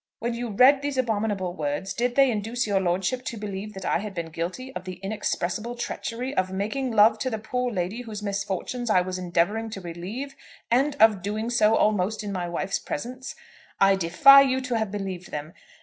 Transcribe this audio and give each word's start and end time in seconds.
When 0.17 0.33
you 0.33 0.49
read 0.49 0.81
those 0.81 0.97
abominable 0.97 1.53
words 1.53 1.93
did 1.93 2.15
they 2.15 2.31
induce 2.31 2.65
your 2.65 2.79
lordship 2.79 3.23
to 3.25 3.37
believe 3.37 3.75
that 3.75 3.85
I 3.85 3.99
had 3.99 4.15
been 4.15 4.31
guilty 4.31 4.73
of 4.75 4.85
the 4.85 4.93
inexpressible 4.95 5.75
treachery 5.75 6.35
of 6.35 6.51
making 6.51 6.89
love 6.89 7.19
to 7.19 7.29
the 7.29 7.37
poor 7.37 7.71
lady 7.71 8.01
whose 8.01 8.23
misfortunes 8.23 8.89
I 8.89 9.01
was 9.01 9.19
endeavouring 9.19 9.69
to 9.69 9.81
relieve, 9.81 10.35
and 10.71 10.95
of 10.95 11.21
doing 11.21 11.51
so 11.51 11.75
almost 11.75 12.23
in 12.23 12.31
my 12.31 12.49
wife's 12.49 12.79
presence? 12.79 13.35
"I 13.79 13.95
defy 13.95 14.41
you 14.41 14.59
to 14.61 14.73
have 14.79 14.89
believed 14.91 15.29
them. 15.29 15.53